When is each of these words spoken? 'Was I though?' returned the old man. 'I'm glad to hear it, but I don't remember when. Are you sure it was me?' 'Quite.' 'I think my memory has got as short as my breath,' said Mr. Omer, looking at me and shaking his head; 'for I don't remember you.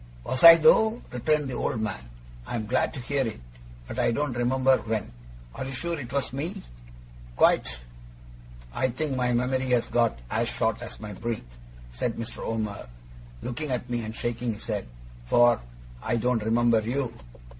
'Was 0.23 0.43
I 0.43 0.55
though?' 0.55 1.03
returned 1.11 1.47
the 1.47 1.53
old 1.53 1.79
man. 1.79 2.09
'I'm 2.47 2.65
glad 2.65 2.91
to 2.95 2.99
hear 2.99 3.27
it, 3.27 3.39
but 3.87 3.99
I 3.99 4.09
don't 4.11 4.33
remember 4.35 4.77
when. 4.79 5.11
Are 5.53 5.63
you 5.63 5.71
sure 5.73 5.99
it 5.99 6.11
was 6.11 6.33
me?' 6.33 6.63
'Quite.' 7.35 7.77
'I 8.73 8.89
think 8.89 9.15
my 9.15 9.31
memory 9.31 9.69
has 9.69 9.85
got 9.89 10.17
as 10.31 10.49
short 10.49 10.81
as 10.81 10.99
my 10.99 11.13
breath,' 11.13 11.59
said 11.93 12.13
Mr. 12.15 12.39
Omer, 12.43 12.89
looking 13.43 13.69
at 13.69 13.91
me 13.91 14.03
and 14.03 14.15
shaking 14.15 14.55
his 14.55 14.65
head; 14.65 14.87
'for 15.27 15.61
I 16.01 16.15
don't 16.17 16.43
remember 16.43 16.79
you. 16.81 17.13